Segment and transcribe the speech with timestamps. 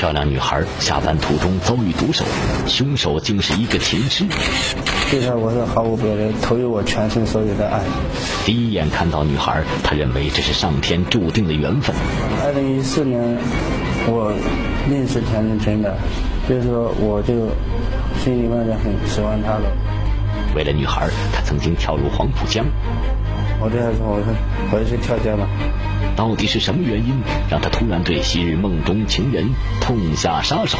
[0.00, 2.24] 漂亮女孩下班途中遭遇毒手，
[2.66, 4.24] 凶手竟是一个琴师。
[5.10, 7.82] 对她我是毫无别的，投入我全身所有的爱。
[8.46, 11.94] 第一眼看到女孩，他认为这是上天注定的缘分。
[12.42, 13.20] 二零一四年，
[14.06, 14.32] 我
[14.88, 15.94] 认识田真真的，
[16.46, 17.34] 所以说我就
[18.24, 19.70] 心里面就很喜欢她了。
[20.56, 22.64] 为了女孩，他曾经跳入黄浦江。
[23.60, 24.32] 我这还说我说
[24.72, 25.46] 我要去跳江了。
[26.16, 27.14] 到底是什么原因
[27.50, 29.48] 让他突然对昔日梦中情人
[29.80, 30.78] 痛下杀手？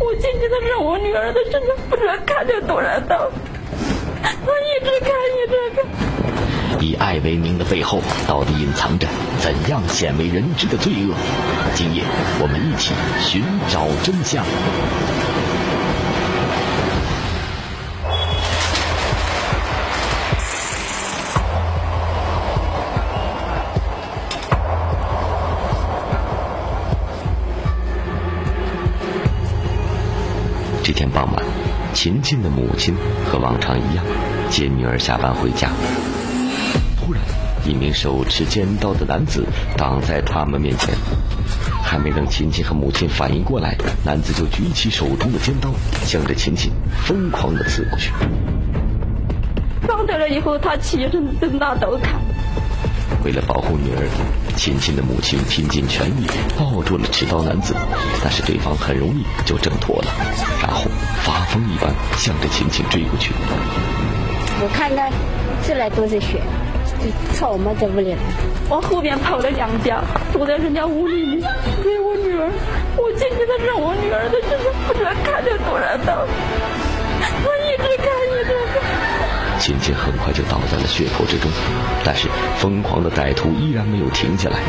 [0.00, 5.84] 我静静的让我女儿的身上不知道看见多少刀，我一直看一直看。
[6.80, 9.08] 以爱为名的背后，到底隐藏着
[9.40, 11.14] 怎样鲜为人知的罪恶？
[11.74, 12.04] 今夜，
[12.40, 14.44] 我们一起寻找真相。
[31.94, 32.94] 秦晋的母亲
[33.26, 34.04] 和往常一样
[34.50, 35.70] 接女儿下班回家。
[36.98, 37.22] 突然，
[37.64, 39.44] 一名手持尖刀的男子
[39.76, 40.94] 挡在他们面前。
[41.82, 45.70] 还没等秦晋和母亲反应过来，男子就举起手中的尖刀，
[46.04, 46.70] 向着秦晋
[47.06, 48.12] 疯狂地刺过去。
[49.86, 52.20] 撞到了以后，他起身瞪大刀砍。
[53.24, 54.06] 为了保护女儿，
[54.58, 56.26] 秦秦的母亲拼尽全力
[56.58, 57.74] 抱住了持刀男子，
[58.22, 60.08] 但是对方很容易就挣脱了，
[60.60, 60.84] 然后
[61.22, 63.32] 发疯一般向着秦秦追过去。
[64.60, 65.08] 我看他
[65.64, 66.42] 这来都是血，
[66.98, 67.06] 就
[67.38, 68.16] 朝我们这屋里。
[68.68, 71.40] 往后面跑了两家，躲在人家屋里面
[71.82, 72.50] 给我女儿。
[72.96, 76.26] 我进去的让我女儿的身上不知道看见多少刀。
[79.58, 81.50] 秦秦很快就倒在了血泊之中，
[82.04, 82.28] 但是
[82.58, 84.60] 疯狂的歹徒依然没有停下来。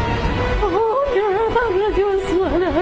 [1.14, 2.74] 女儿当时就死了呀！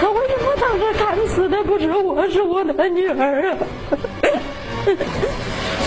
[0.00, 3.56] 他为什么当时看死的不是我，是我的女儿啊？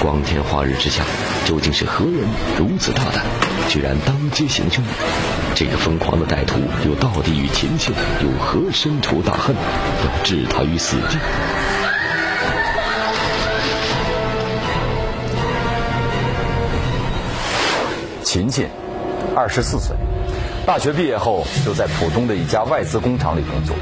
[0.02, 1.04] 光天化日之下，
[1.46, 2.24] 究竟是何人
[2.58, 3.24] 如此大胆，
[3.70, 4.84] 居然当街行凶？
[5.56, 11.18] 这个疯狂的歹徒又到底与秦秦有何深仇大恨，要置他于死地？
[18.36, 18.68] 琴琴，
[19.34, 19.96] 二十四岁，
[20.66, 23.74] 大学毕业后就在浦东的一家外资工厂里工作。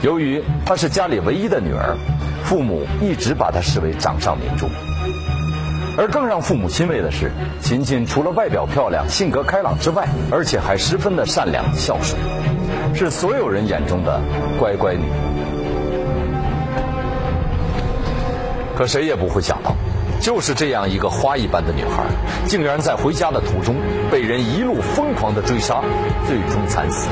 [0.00, 1.96] 由于她是家里唯一的女儿，
[2.44, 4.68] 父母一直把她视为掌上明珠。
[5.98, 12.16] 而更让父母欣慰的是，琴琴除了外表漂亮、性格开朗之外，而且还十分的善良孝顺，
[12.94, 14.20] 是所有人眼中的
[14.56, 15.02] 乖乖女。
[18.76, 19.74] 可谁也不会想到。
[20.20, 22.04] 就是这样一个花一般的女孩，
[22.46, 23.76] 竟然在回家的途中
[24.10, 25.82] 被人一路疯狂的追杀，
[26.26, 27.08] 最终惨死，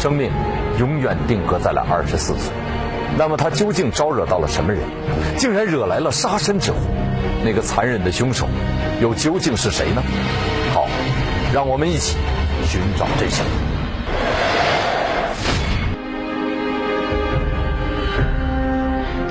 [0.00, 0.30] 生命
[0.78, 2.52] 永远定格在了二十四岁。
[3.16, 4.82] 那么她究竟招惹到了什么人，
[5.36, 6.78] 竟然惹来了杀身之祸？
[7.44, 8.46] 那个残忍的凶手
[9.00, 10.02] 又究竟是谁呢？
[10.74, 10.86] 好，
[11.52, 12.16] 让我们一起
[12.66, 13.44] 寻找真相。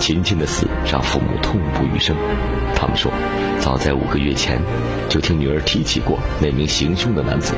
[0.09, 2.15] 秦晋的死让父母痛不欲生。
[2.75, 3.11] 他们说，
[3.59, 4.59] 早在五个月前，
[5.07, 7.53] 就听女儿提起过那名行凶的男子。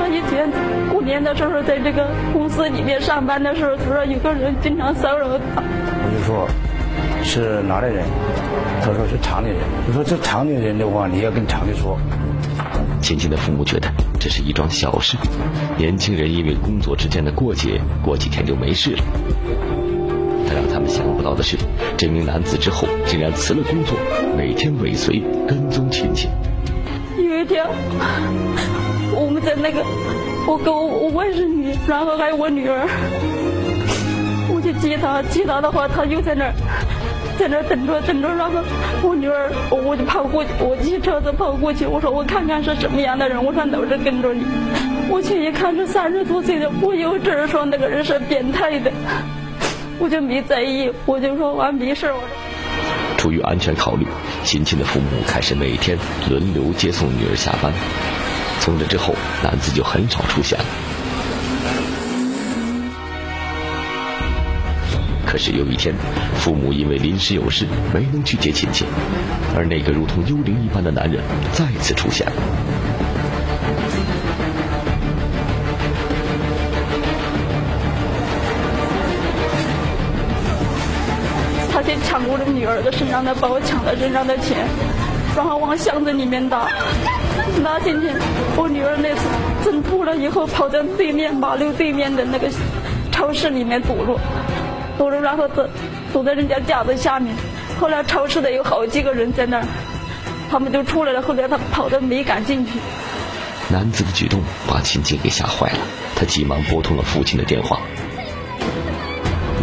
[0.00, 0.50] 那一天
[0.90, 5.62] 过年的时候，在这个公司里面上班的时候，他说有个人经常骚扰他。
[5.62, 6.48] 我就说，
[7.22, 8.04] 是哪里人？
[8.80, 9.58] 他说是厂里人。
[9.86, 11.96] 我说这厂里人的话，你要跟厂里说。
[13.00, 13.88] 秦秦的父母觉得
[14.18, 15.16] 这是一桩小事，
[15.76, 19.04] 年轻人因为工作之间的过节，过几天就没事了。
[20.46, 21.56] 但让他们想不到的是，
[21.96, 23.96] 这名男子之后竟然辞了工作，
[24.36, 26.30] 每天尾随跟踪秦秦。
[27.16, 27.64] 有一天，
[29.14, 29.82] 我们在那个，
[30.46, 32.86] 我跟我我外甥女，然后还有我女儿，
[34.52, 36.52] 我去接她，接她的话，她就在那儿，
[37.38, 38.60] 在那儿等着等着，然后
[39.02, 44.44] 我女儿，我就跑过去，我骑车子跑过去，我说我看看是什么样的人，我说老是跟着你，
[45.08, 48.90] 我去一看是三十多岁的，我有这说那个人是变态的。
[49.98, 52.06] 我就没在意，我就说完没事。
[52.06, 52.28] 我说，
[53.16, 54.06] 出于安全考虑，
[54.42, 55.96] 秦秦的父母开始每天
[56.28, 57.72] 轮流接送女儿下班。
[58.60, 60.64] 从这之后，男子就很少出现了。
[65.26, 65.94] 可是有一天，
[66.36, 68.86] 父母因为临时有事没能去接琴琴，
[69.56, 72.32] 而那个如同幽灵一般的男人再次出现了。
[82.02, 84.66] 抢我的女儿的身上的包，抢了身上的钱，
[85.36, 86.66] 然后往箱子里面拿，
[87.62, 88.08] 拿进去。
[88.56, 89.20] 我女儿那次
[89.64, 92.48] 挣脱了以后，跑到对面马路对面的那个
[93.12, 94.18] 超市里面躲着，
[94.98, 95.68] 躲着，然后躲
[96.12, 97.34] 躲在人家架子下面。
[97.80, 99.64] 后来超市的有好几个人在那儿，
[100.50, 101.20] 他们就出来了。
[101.20, 102.72] 后来他跑的没敢进去。
[103.68, 105.78] 男子的举动把秦琴给吓坏了，
[106.14, 107.80] 他急忙拨通了父亲的电话。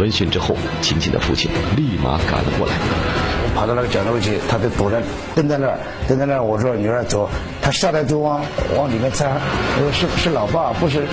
[0.02, 2.72] 闻讯之后，秦琴的父亲立马赶了过来。
[2.74, 5.00] 我跑到那个角落去，他就躲在
[5.32, 5.78] 蹲在那儿，
[6.08, 6.42] 蹲在那儿。
[6.42, 7.30] 我说：“女儿走。”
[7.62, 8.44] 他下来就往
[8.76, 9.30] 往里面钻。
[9.30, 11.06] 我说：“是是老爸，不是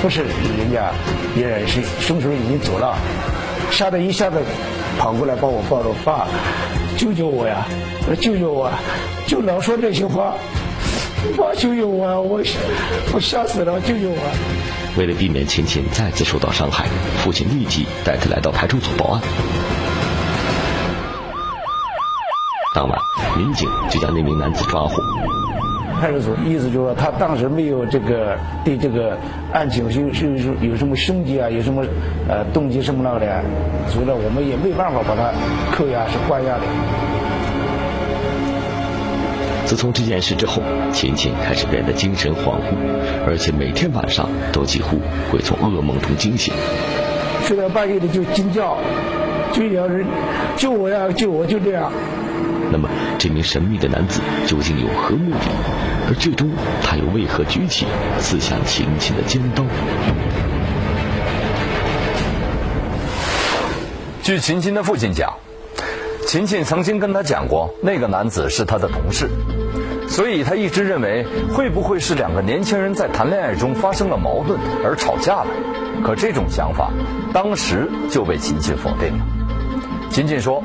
[0.00, 0.90] 不是人家
[1.34, 2.96] 别人，是凶手已经走了。”
[3.70, 4.38] 吓得一下子
[4.98, 6.26] 跑过来把我抱着，爸，
[6.96, 7.66] 救救我呀！
[8.22, 8.72] 救救我！
[9.26, 10.32] 就老说这些话，
[11.36, 12.22] 爸救救我！
[12.22, 12.42] 我
[13.12, 13.80] 我吓死了！
[13.80, 14.30] 就有啊！
[14.96, 16.86] 为了避免琴琴再次受到伤害，
[17.18, 19.22] 父亲立即带他来到派出所报案。
[22.74, 22.98] 当晚，
[23.36, 25.02] 民警就将那名男子抓获。
[26.00, 29.18] 派出所意思就是说，他当时没有这个对这个
[29.52, 31.84] 案情有有有什么凶器啊，有什么
[32.28, 33.42] 呃动机什么那个的，
[33.88, 35.32] 所以呢，我们也没办法把他
[35.76, 36.62] 扣押是关押的。
[39.68, 40.62] 自从这件事之后，
[40.94, 42.74] 琴琴开始变得精神恍惚，
[43.26, 44.98] 而且每天晚上都几乎
[45.30, 46.54] 会从噩梦中惊醒。
[47.44, 48.78] 睡到半夜的就惊叫，
[49.52, 50.06] 就有人
[50.56, 51.92] 救我呀，救我，就这样。
[52.72, 52.88] 那么，
[53.18, 55.46] 这名神秘的男子究竟有何目的？
[56.08, 56.48] 而最终，
[56.82, 57.84] 他又为何举起
[58.18, 59.62] 刺向琴琴的尖刀？
[64.22, 65.30] 据琴琴的父亲讲。
[66.28, 69.30] 琴琴曾经跟他讲过，那个男子是他的同事，
[70.10, 75.46] 所以他一直认为会不会是两个年轻人在谈恋爱中发生了矛盾而吵架了。
[76.04, 76.90] 可这种想法
[77.32, 79.24] 当时就被琴琴否定了。
[80.10, 80.62] 琴琴说，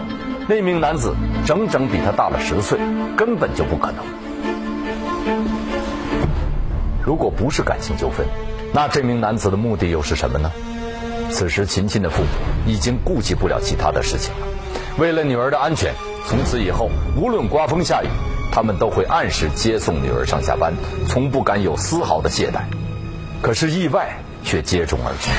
[0.50, 1.16] 那名男子
[1.46, 2.78] 整整比他大了十岁，
[3.16, 4.04] 根本就不可能。
[7.06, 8.28] 如果不是感情纠纷，
[8.74, 10.52] 那这名男子的目的又是什么呢？
[11.32, 12.28] 此时琴琴的父母
[12.70, 14.48] 已经顾及不了其他的事情了。
[15.00, 15.94] 为了女儿的安全，
[16.28, 18.08] 从此以后，无论刮风下雨，
[18.52, 20.74] 他们都会按时接送女儿上下班，
[21.08, 22.62] 从不敢有丝毫的懈怠。
[23.42, 25.30] 可是意外却接踵而至。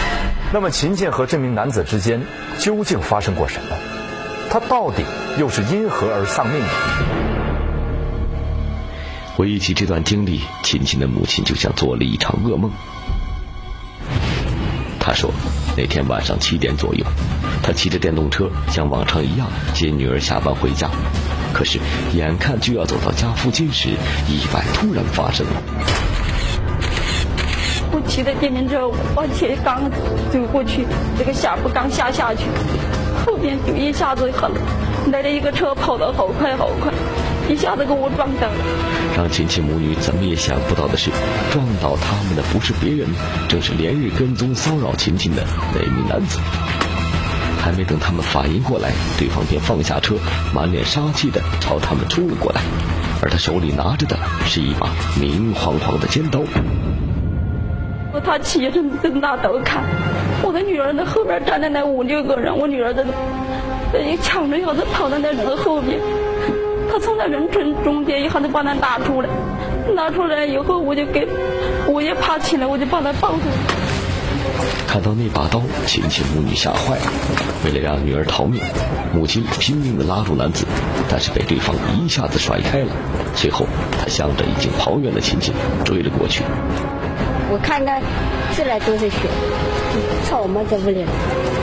[0.52, 2.22] 那么，秦剑和这名男子之间
[2.58, 3.76] 究竟发生过什么？
[4.50, 5.04] 他到底
[5.38, 6.68] 又是因何而丧命的？
[9.36, 12.70] 回忆起这段经历，秦琴的母亲就像做了一场噩梦。
[15.00, 15.30] 他说，
[15.76, 17.04] 那天晚上七点左右，
[17.62, 20.88] 他骑着电动车像往常一样接女儿下班回家。
[21.52, 21.78] 可是，
[22.12, 23.90] 眼看就要走到家附近时，
[24.28, 25.52] 意外突然发生了。
[27.92, 29.90] 我骑着电瓶车往前刚
[30.32, 30.86] 走过去，
[31.18, 32.44] 这个下坡刚下下去，
[33.24, 34.50] 后面就一下子很
[35.12, 36.92] 来了一个车，跑得好快好快。
[37.48, 38.54] 一下子给我撞倒了。
[39.16, 41.10] 让亲戚母女怎么也想不到的是，
[41.52, 43.08] 撞倒他们的不是别人，
[43.48, 46.40] 正是连日跟踪骚扰秦琴的那名男子。
[47.60, 50.16] 还没等他们反应过来，对方便放下车，
[50.52, 52.60] 满脸杀气的朝他们冲了过来。
[53.22, 56.42] 而他手里拿着的是一把明晃晃的尖刀。
[58.22, 58.70] 他骑着
[59.02, 59.82] 正大刀砍，
[60.42, 63.02] 我的女儿在后边站的那五六个人，我女儿在
[63.92, 65.98] 在抢着要子跑到那人的后面。
[66.94, 69.28] 他从那人群中间一下子把他拿出来，
[69.96, 71.26] 拿出来以后，我就给，
[71.88, 73.40] 我也爬起来，我就把他抱住。
[74.86, 77.02] 看到那把刀，亲亲母女吓坏了。
[77.64, 78.62] 为了让女儿逃命，
[79.12, 80.64] 母亲拼命的拉住男子，
[81.08, 82.92] 但是被对方一下子甩开了。
[83.34, 83.66] 随后，
[84.00, 85.52] 他向着已经跑远的亲戚
[85.84, 86.44] 追了过去。
[87.50, 87.98] 我看他
[88.52, 89.16] 自来都是血，
[90.28, 91.04] 操我妈在屋里。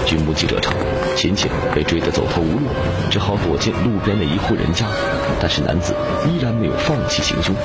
[0.06, 0.74] 据目击者称，
[1.16, 2.68] 秦琴被追得走投无路，
[3.10, 4.86] 只好躲进路边的一户人家。
[5.40, 5.94] 但是男子
[6.28, 7.56] 依然没有放弃行凶，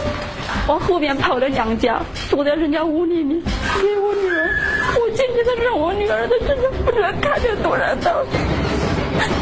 [0.68, 2.00] 往后面跑了两家，
[2.30, 4.54] 躲在人家屋里面给我女儿。
[4.94, 8.12] 我进去的时候，我女儿的身上不知道看着多少刀，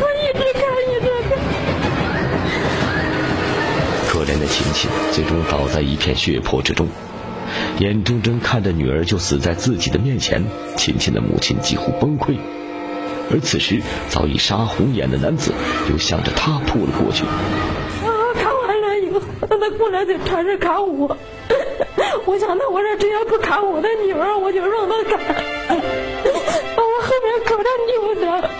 [0.00, 1.38] 我一直看一直看。
[4.08, 6.88] 可怜的琴琴最终倒在一片血泊之中。
[7.78, 10.42] 眼睁睁看着女儿就死在自己的面前，
[10.76, 12.38] 琴琴的母亲几乎崩溃。
[13.30, 15.52] 而此时，早已杀红眼的男子
[15.90, 17.24] 又向着他扑了过去。
[17.24, 18.08] 啊！
[18.34, 21.16] 砍完了以后，他过来就开始砍我。
[22.26, 25.18] 我想，那我这只要不砍我的女儿，我就让他砍。
[26.76, 28.50] 把我后面口上扭的，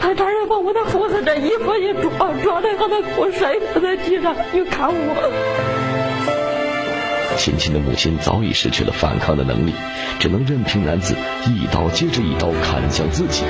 [0.00, 5.69] 他差点把我的裤子这衣服一抓，抓的把他给我摔死在地上，又砍我。
[7.40, 9.72] 秦琴的母亲早已失去了反抗的能力，
[10.18, 11.14] 只能任凭男子
[11.46, 13.44] 一刀接着一刀砍向自己。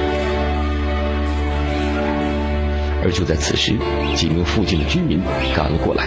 [3.03, 3.73] 而就在此时，
[4.15, 5.21] 几名附近的居民
[5.57, 6.07] 赶了过来，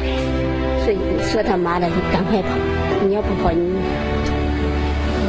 [0.86, 0.98] 所以
[1.30, 2.48] 说他妈的，你赶快跑！
[3.06, 3.76] 你要不跑，你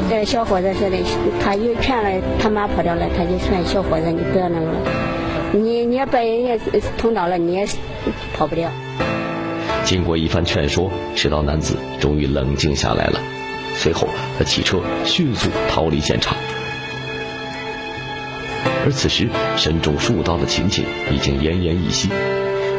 [0.08, 0.96] 这小伙子说的，
[1.42, 6.56] 他又劝了他妈跑掉了，他就劝小伙子你不要那个，你你要把人家
[6.96, 7.66] 捅倒了，你也
[8.38, 8.70] 跑不掉。
[9.84, 13.20] 经过一番劝说，持刀男子终于冷静下来了。
[13.76, 16.36] 随后，他骑车迅速逃离现场。
[18.84, 22.08] 而此时，身中数刀的秦秦已经奄奄一息。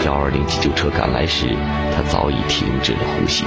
[0.05, 1.47] 幺二零急救车赶来时，
[1.95, 3.43] 他早已停止了呼吸。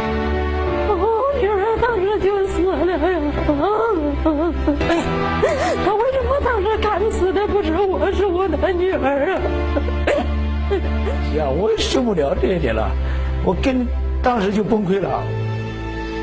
[1.40, 3.20] 女儿当时就死了呀！
[5.84, 9.40] 他为什么当时敢死的不是我，是我的女儿啊！
[11.36, 12.90] 呀，我受不了这点了，
[13.48, 13.86] 我跟
[14.22, 15.22] 当时就崩溃了。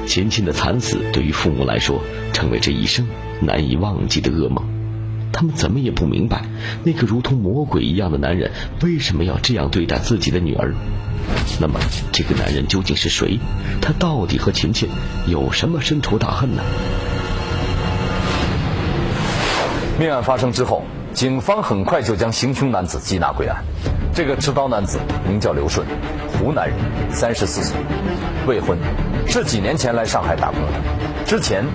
[0.06, 2.00] 秦琴的惨死对于父母来说，
[2.34, 3.08] 成为这一生
[3.42, 4.64] 难以忘记的噩梦。
[5.34, 6.46] 他们怎么也不明白，
[6.84, 8.52] 那个如同魔鬼一样的男人
[8.84, 10.76] 为什么要这样对待自己的女儿。
[11.60, 11.80] 那么，
[12.12, 13.40] 这个男人究竟是谁？
[13.82, 14.88] 他到底和秦琴
[15.26, 16.62] 有什么深仇大恨呢？
[20.00, 23.64] 命案发生之后，警方很快就将行凶男子缉拿归案。
[24.16, 25.86] 这个持刀男子名叫刘顺，
[26.40, 26.78] 湖南人，
[27.12, 27.76] 三十四岁，
[28.48, 28.78] 未婚，
[29.28, 30.68] 是几年前来上海打工的。
[31.26, 31.66] 之前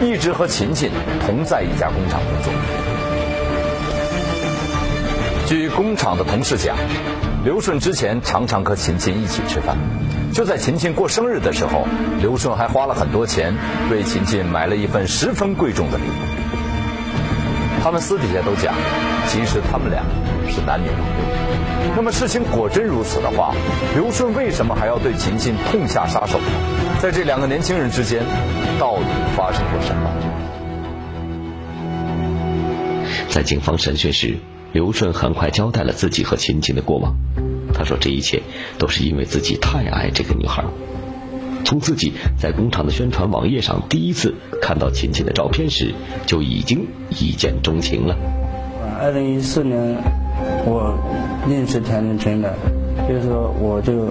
[0.00, 0.92] 一直和琴琴
[1.26, 2.52] 同在一家工厂工作。
[5.48, 6.76] 据工厂的同事讲，
[7.42, 9.76] 刘顺之前常常和琴琴一起吃饭。
[10.32, 11.88] 就在琴琴过生日的时候，
[12.20, 13.52] 刘顺还花了很多钱
[13.90, 17.82] 为琴琴买了一份十分贵重的礼物。
[17.82, 18.72] 他们私底下都讲，
[19.26, 20.04] 其实他们俩
[20.48, 21.49] 是男女朋友。
[21.96, 23.54] 那么事情果真如此的话，
[23.94, 26.46] 刘顺为什么还要对秦琴痛下杀手呢？
[27.00, 28.22] 在这两个年轻人之间，
[28.78, 29.04] 到底
[29.36, 30.10] 发生过什么？
[33.28, 34.36] 在警方审讯时。
[34.72, 37.16] 刘顺很快交代了自己和秦琴的过往。
[37.74, 38.40] 他说：“这一切
[38.78, 40.62] 都是因为自己太爱这个女孩。
[41.64, 44.32] 从自己在工厂的宣传网页上第一次
[44.62, 45.92] 看到秦秦的照片时，
[46.24, 48.16] 就已经一见钟情了。”
[49.02, 49.96] 二零一四年，
[50.64, 50.96] 我
[51.48, 52.54] 认识田林春的，
[53.08, 54.08] 就是说我就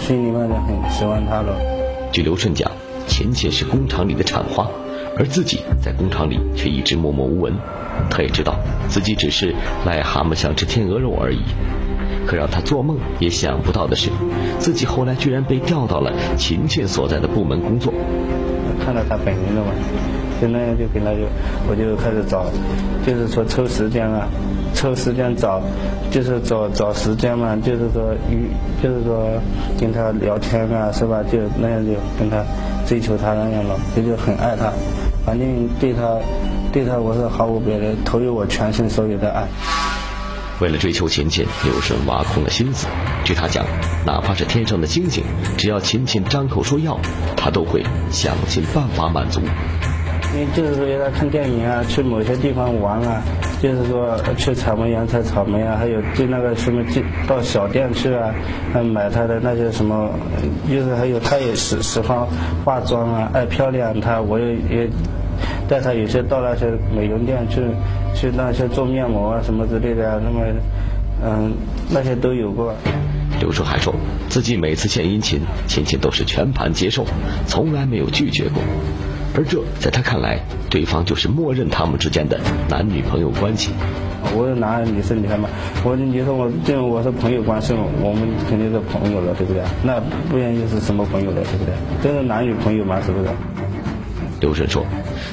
[0.00, 1.56] 心里面就很喜欢他了。
[2.10, 2.70] 据刘顺讲，
[3.06, 4.68] 秦秦是工厂里的产花，
[5.18, 7.52] 而自己在工厂里却一直默默无闻。
[8.10, 8.56] 他也知道
[8.88, 9.54] 自己只是
[9.86, 11.42] 癞蛤蟆想吃天鹅肉而已，
[12.26, 14.10] 可让他做梦也想不到的是，
[14.58, 17.92] 自己后来居然被调到了秦倩所在的部门工作。
[18.84, 19.70] 看到他本人了嘛，
[20.40, 21.20] 就那样就跟他就，
[21.68, 22.46] 我就开始找，
[23.06, 24.26] 就是说抽时间啊，
[24.74, 25.60] 抽时间找，
[26.10, 28.48] 就是找找时间嘛，就是说与，
[28.82, 29.30] 就是说
[29.78, 31.22] 跟他聊天啊，是吧？
[31.30, 32.44] 就那样就跟他
[32.86, 34.72] 追求他那样了，就就很爱他，
[35.24, 36.18] 反正对他。
[36.74, 39.46] 对他我是毫无别的，投入我全身所有的爱。
[40.60, 42.88] 为了追求琴琴，刘顺挖空了心思。
[43.22, 43.64] 据他讲，
[44.04, 45.22] 哪怕是天上的星星，
[45.56, 46.98] 只要琴琴张口说要，
[47.36, 49.40] 他都会想尽办法满足。
[50.34, 53.22] 因为就是说，让他看电影啊，去某些地方玩啊，
[53.62, 58.34] 就是说去草莓园采草莓啊，还有对那个什么进到小店去啊，
[58.74, 60.10] 嗯买他的那些什么，
[60.68, 62.26] 就是还有他也喜喜欢
[62.64, 64.88] 化妆啊，爱漂亮，他我也也。
[65.68, 67.60] 带他有些到那些美容店去，
[68.14, 70.44] 去那些做面膜啊什么之类的啊，那么，
[71.24, 71.52] 嗯，
[71.90, 72.72] 那些都有过。
[73.40, 73.92] 刘叔还说
[74.28, 77.04] 自己每次献殷勤，亲戚都是全盘接受，
[77.46, 78.62] 从来没有拒绝过。
[79.36, 80.38] 而这在他看来，
[80.70, 83.72] 对方就是默认他们之间的男女朋友关系。
[84.36, 85.48] 我是男，你是女孩嘛？
[85.84, 89.62] 我你说我这我是朋友关系，我们肯定是朋友了，对不对？
[89.82, 90.00] 那
[90.30, 91.74] 不愿意是什么朋友了，对不对？
[92.00, 93.28] 这是男女朋友嘛，是不是？
[94.40, 94.84] 刘顺说：“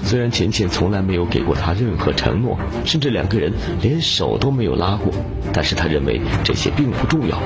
[0.03, 5.13] 虽然钱钱从来没有给过他任何承诺，甚至两个人连手都没有拉过，
[5.53, 7.37] 但是他认为这些并不重要。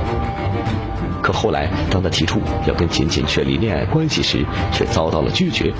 [1.22, 5.74] 可后来，当他提出要跟钱钱确立恋爱关系时，却遭到了拒绝。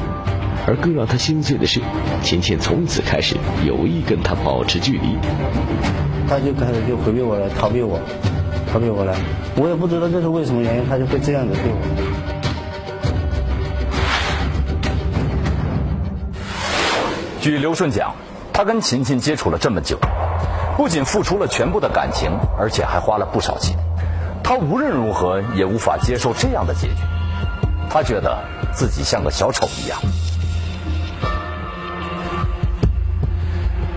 [0.68, 1.80] 而更让他心碎的是，
[2.24, 5.18] 秦秦从此开始有意跟他保持距离。
[6.28, 8.00] 他就开始就回避我了，逃避我，
[8.72, 9.16] 逃避我了。
[9.56, 11.78] 我也不知道这是为什么原因，他就会这样子对我。”
[17.40, 18.16] 据刘顺讲，
[18.52, 20.00] 他跟琴琴接触了这么久，
[20.76, 23.78] 不仅付出了全部的感情，而且还花了不少钱。
[24.44, 27.04] 他无论如何也无法接受这样的结局，
[27.88, 28.40] 他觉得
[28.74, 30.00] 自己像个小丑一样。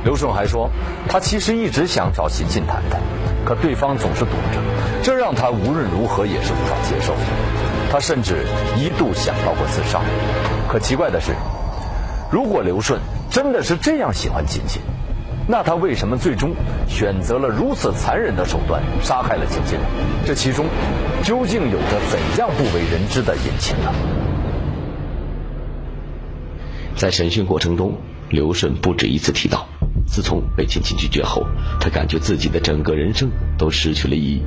[0.09, 0.71] 刘顺还说，
[1.07, 2.99] 他其实一直想找秦晋谈谈，
[3.45, 4.59] 可对方总是躲着，
[5.03, 7.13] 这让他无论如何也是无法接受。
[7.93, 10.01] 他甚至一度想到过自杀，
[10.67, 11.33] 可奇怪的是，
[12.33, 12.99] 如果刘顺。
[13.31, 14.81] 真的是这样喜欢秦晋，
[15.47, 16.55] 那他为什么最终
[16.89, 19.79] 选择了如此残忍的手段杀害了秦晋？
[20.25, 20.65] 这其中
[21.23, 23.93] 究竟有着怎样不为人知的隐情呢？
[26.97, 27.99] 在审讯过程中，
[28.31, 29.67] 刘顺不止一次提到，
[30.09, 31.47] 自从被秦秦拒绝后，
[31.79, 34.43] 他感觉自己的整个人生都失去了意义。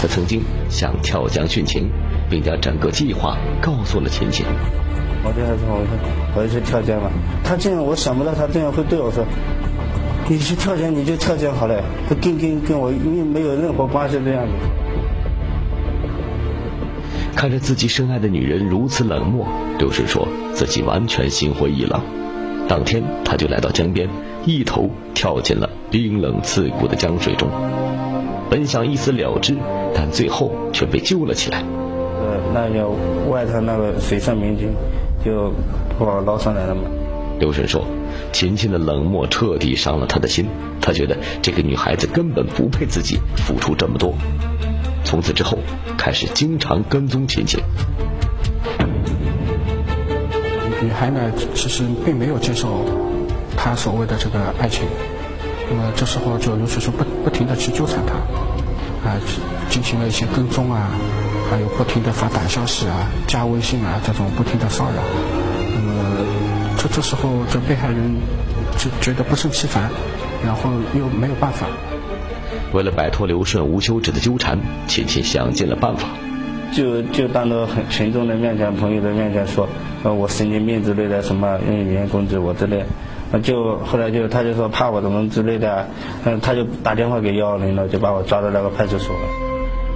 [0.00, 1.90] 他曾经想跳江殉情，
[2.30, 4.46] 并将整个计划告诉了秦秦。
[5.24, 5.90] 我对他说：“我说
[6.36, 7.10] 我要去跳江了。”
[7.42, 9.24] 他这样，我想不到他这样会对我说
[10.28, 11.82] ：“你去跳江，你就跳江好了，
[12.20, 14.52] 跟跟跟我因为没有任何关系的样子。”
[17.34, 19.46] 看着自己深爱的女人如此冷漠，
[19.78, 22.00] 刘顺说自己完全心灰意冷。
[22.68, 24.08] 当天，他就来到江边，
[24.46, 27.48] 一头跳进了冰冷刺骨的江水中。
[28.48, 29.56] 本想一死了之，
[29.92, 31.58] 但最后却被救了起来。
[31.58, 32.88] 呃，那个
[33.28, 34.72] 外头那个水上民警
[35.24, 35.52] 就
[35.98, 36.82] 把我捞上来了嘛。
[37.40, 37.84] 刘顺说，
[38.32, 40.46] 秦秦的冷漠彻底伤了他的心，
[40.80, 44.14] 他觉得这个女孩子根本不配自己付出这么多。
[45.02, 45.58] 从此之后，
[45.98, 47.60] 开始经常跟踪秦秦。
[50.80, 51.20] 女孩呢，
[51.52, 52.68] 其实并没有接受
[53.66, 54.86] 他所谓的这个爱情，
[55.68, 58.14] 那么这时候就刘水说不不停的去纠缠他，
[59.08, 59.18] 啊，
[59.68, 60.88] 进行了一些跟踪啊，
[61.50, 65.02] 还有不停的发短消息啊、加微信啊这种不停的骚扰。
[65.74, 65.92] 那么
[66.78, 68.14] 这这时候这被害人
[68.78, 69.90] 就觉得不胜其烦，
[70.44, 71.66] 然后又没有办法。
[72.72, 76.06] 为了摆脱刘顺无休止的纠缠，秦秦想尽了办法，
[76.72, 79.68] 就就当着很群众的面前、朋友的面前说，
[80.04, 82.84] 呃，我神经病之类的，什么用语言攻击我之类，
[83.42, 85.88] 就后来就他就说怕我怎么之类的，
[86.24, 89.22] 嗯，他就打电话给幺二零了，就把我抓到那个派出所了。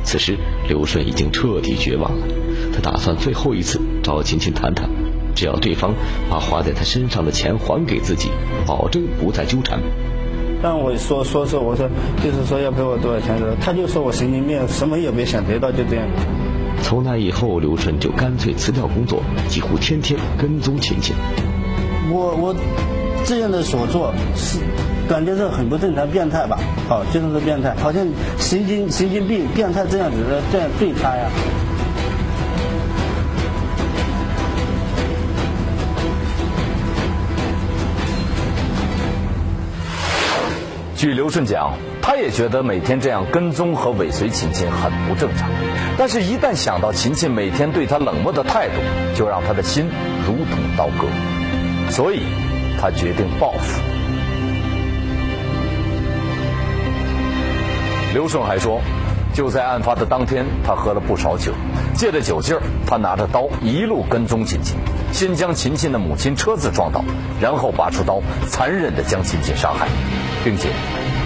[0.02, 0.36] 此时
[0.68, 2.26] 刘顺已经彻底绝望了，
[2.74, 4.88] 他打算最后一次找琴琴谈谈，
[5.34, 5.94] 只要对方
[6.28, 8.30] 把花在他身上的钱还给自己，
[8.66, 9.78] 保证不再纠缠。
[10.62, 11.88] 但我说说说，我说
[12.22, 16.06] 就是说要赔我多少钱的，他就说我神经病，什么也没想得到，就这样。
[16.82, 21.14] 从那以后，刘顺就干脆辞掉工作，几乎天天跟踪琴琴。
[22.10, 22.54] 我我
[23.26, 24.58] 这样的所作是
[25.08, 26.58] 感觉是很不正常，变态吧？
[26.88, 28.06] 哦，就是变态，好像
[28.38, 31.30] 神经神经病、变态这样子的这样对他呀。
[40.96, 45.48] 据刘顺讲，他也觉得每天这样跟踪和尾随秦秦很不正常，
[45.96, 48.74] 但是，一旦想到秦秦每天对他冷漠的态度，
[49.16, 49.88] 就让他的心
[50.26, 51.08] 如同刀割，
[51.90, 52.20] 所以，
[52.80, 53.82] 他决定报复。
[58.14, 58.80] 刘顺海说，
[59.34, 61.52] 就在案发的当天，他喝了不少酒，
[61.94, 64.76] 借着酒劲儿，他拿着刀一路跟踪秦秦，
[65.12, 67.04] 先将秦秦的母亲车子撞倒，
[67.40, 69.86] 然后拔出刀，残忍地将秦秦杀害。
[70.42, 70.70] 并且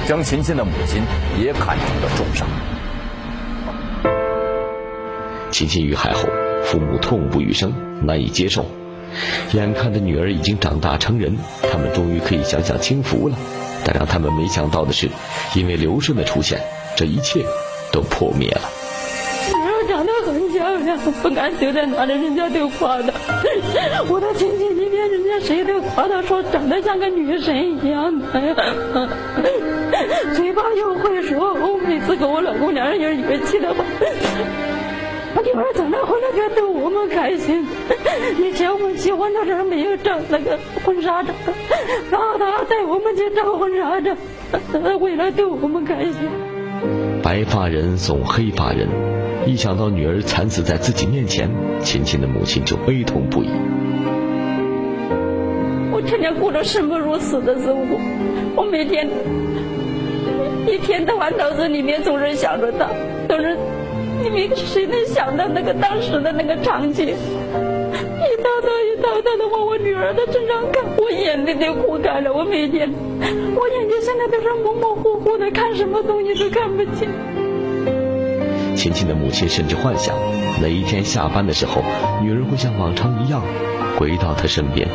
[0.08, 1.02] 将秦秦的母亲
[1.38, 2.48] 也砍成了重伤。
[5.50, 6.28] 秦秦遇害后，
[6.64, 7.72] 父母痛不欲生，
[8.04, 8.66] 难以接受。
[9.52, 11.36] 眼看着女儿已经长大成人，
[11.70, 13.36] 他们终于可以享享清福了。
[13.86, 15.08] 但让他们没想到的是，
[15.54, 16.58] 因为刘顺的出现，
[16.96, 17.44] 这一切
[17.92, 18.62] 都破灭了。
[19.52, 23.12] 女儿长得很漂亮，不敢随便拿着，人家都夸她。
[24.08, 28.26] 我的亲戚里面，人家谁都夸她，说长得像个女神一样的。
[30.34, 33.84] 嘴巴又会说，我每次跟我老公两人有一气的话，
[35.36, 37.66] 我女儿长大回来就逗我们开心。
[38.38, 41.32] 以前我们结婚的时候没有照那个婚纱照，
[42.10, 44.16] 然后他带我们去照婚纱照，
[44.98, 46.14] 为了逗我们开心。
[47.22, 48.88] 白发人送黑发人，
[49.46, 53.48] 一想到女儿惨死在自己面前，秦秦的母亲就悲痛不已。
[55.90, 57.98] 我天天过着生不如死的生活，
[58.56, 59.08] 我每天
[60.66, 62.88] 一天到晚脑子里面总是想着他，
[63.28, 63.56] 总是
[64.24, 67.08] 你们谁能想到那个当时的那个场景？
[67.08, 72.32] 一刀刀一刀刀的往我女儿的身上砍，我眼泪都哭干了。
[72.32, 72.90] 我每天，
[73.54, 77.08] 我眼睛现在都是模模糊糊的，看什么东西都看不清。
[78.74, 80.16] 秦秦的母亲甚至幻想，
[80.60, 81.82] 哪一天下班的时候，
[82.22, 83.42] 女儿会像往常一样
[83.98, 84.88] 回到她身边。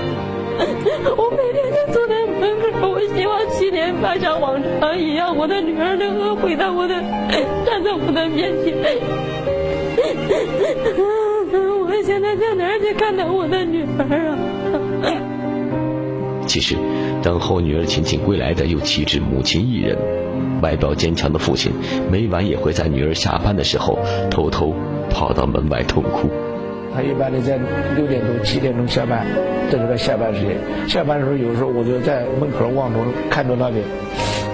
[3.69, 6.95] 希望七点半像往常一样，我的女儿能够回到我的，
[7.65, 8.73] 站在我的面前。
[11.85, 14.37] 我现在在哪儿去看到我的女儿啊？
[16.47, 16.75] 其实，
[17.21, 19.95] 等候女儿秦秦归来的又岂止母亲一人？
[20.61, 21.71] 外表坚强的父亲，
[22.11, 23.99] 每晚也会在女儿下班的时候，
[24.31, 24.73] 偷偷
[25.11, 26.27] 跑到门外痛哭。
[26.93, 27.57] 他一般的在
[27.95, 29.25] 六点多、七点钟下班，
[29.69, 30.57] 这是他下班时间。
[30.87, 32.99] 下班的时候，有时候我就在门口望着，
[33.29, 33.83] 看着那边。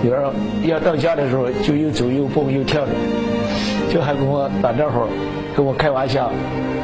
[0.03, 0.31] 女儿
[0.63, 2.91] 要到家的时候，就又走又蹦又跳的，
[3.89, 5.07] 就还跟我打招呼，
[5.55, 6.31] 跟我开玩笑。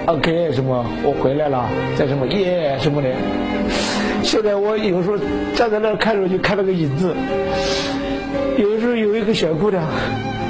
[0.07, 0.85] OK，什么？
[1.03, 3.09] 我回来了，在什么耶什么的。
[4.23, 5.17] 现在我有时候
[5.55, 7.13] 站在那儿看着就看到个影子。
[8.57, 9.83] 有时候有一个小姑娘，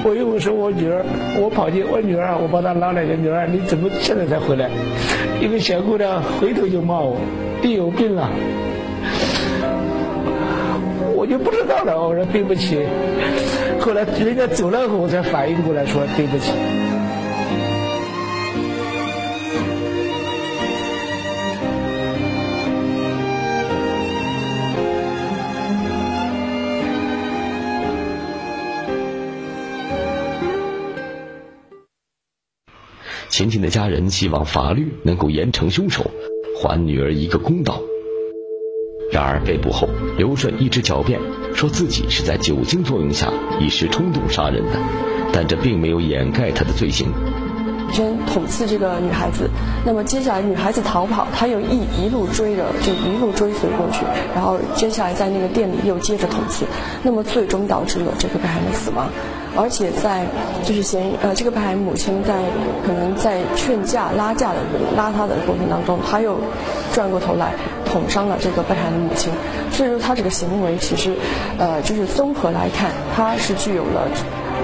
[0.04, 1.06] 我又说我女儿，
[1.40, 4.70] 我跑去我女儿，我把她拉来，女儿你怎么现在才回来？
[5.40, 7.18] 一个小姑娘回头就骂我，
[7.62, 8.30] 你有病了。
[11.16, 12.80] 我就不知道了，我说对不起。
[13.80, 16.52] 后来人家走了后，我才反应过来，说对不起。
[33.32, 36.12] 秦琴的家人希望法律能够严惩凶手，
[36.60, 37.82] 还女儿一个公道。
[39.10, 41.17] 然而被捕后，刘顺一直狡辩，
[41.54, 44.72] 说自己是在酒精作用下一时冲动杀人的，
[45.32, 47.08] 但这并没有掩盖他的罪行。
[47.94, 49.50] 先捅刺这个女孩子，
[49.86, 54.04] 那么接下来女孩子逃跑，他又一一路追着，就一路追随过去，
[54.36, 56.65] 然后接下来在那个店里又接着捅刺，
[57.02, 59.10] 那么最终导致了这个被害人死亡。
[59.56, 60.26] 而且在
[60.64, 62.42] 就是嫌呃这个被害人母亲在
[62.86, 64.60] 可能在劝架拉架的
[64.96, 66.40] 拉他的过程当中，他又
[66.94, 67.54] 转过头来
[67.86, 69.32] 捅伤了这个被害人的母亲。
[69.72, 71.14] 所以说他这个行为其实
[71.58, 74.08] 呃就是综合来看，他是具有了。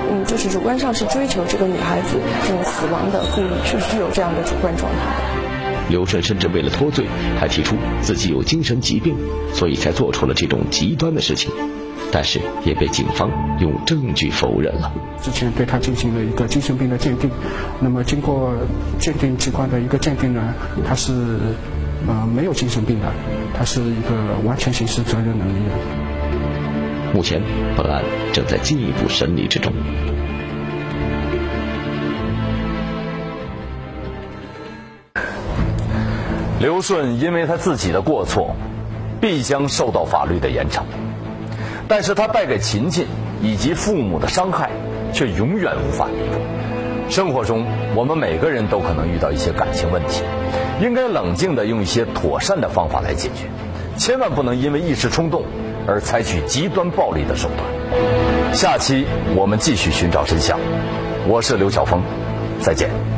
[0.09, 5.89] 嗯，就是主观上是追求这个女孩子这种死亡的故意，是具有这样的主观状态。
[5.89, 7.05] 刘顺甚至为了脱罪，
[7.37, 9.17] 还提出自己有精神疾病，
[9.53, 11.51] 所以才做出了这种极端的事情，
[12.11, 14.91] 但是也被警方用证据否认了。
[15.21, 17.29] 之前对他进行了一个精神病的鉴定，
[17.79, 18.53] 那么经过
[18.99, 20.53] 鉴定机关的一个鉴定呢，
[20.87, 21.13] 他是
[22.07, 23.05] 呃没有精神病的，
[23.57, 24.15] 他是一个
[24.45, 27.13] 完全刑事责任能力的。
[27.13, 27.41] 目前，
[27.75, 29.71] 本案正在进一步审理之中。
[36.59, 38.55] 刘顺因为他自己的过错，
[39.21, 40.81] 必将受到法律的严惩，
[41.87, 43.05] 但是他带给琴琴
[43.41, 44.69] 以及父母的伤害，
[45.13, 46.39] 却永远无法弥补。
[47.09, 50.23] 生活中，我们每个人都可能遇到一些感情问题，
[50.81, 53.45] 应该冷静的用一些妥善的方法来解决，
[53.97, 55.43] 千万不能因为一时冲动。
[55.89, 58.53] 而采取极端暴力的手段。
[58.53, 59.05] 下期
[59.37, 60.59] 我们继续寻找真相。
[61.29, 62.01] 我是刘晓峰，
[62.59, 63.16] 再见。